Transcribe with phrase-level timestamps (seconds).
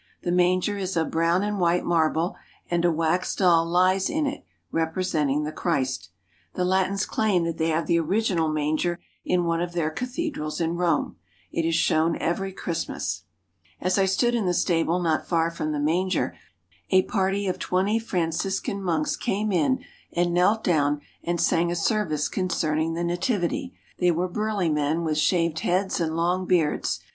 [0.23, 2.35] The manger is of brown and white marble,
[2.71, 6.09] and a wax doll lies in it representing the Christ.
[6.55, 10.75] The Latins claim that they have the original manger in one of their cathedrals in
[10.75, 11.17] Rome.
[11.51, 13.25] It is shown every Christ mas.
[13.79, 16.35] As I stood in the stable not far from the manger,
[16.89, 22.27] a party of twenty Franciscan monks came in and knelt down and sang a service
[22.27, 23.75] concerning the Nativity.
[23.99, 27.01] They were burly men with shaved heads and long beards.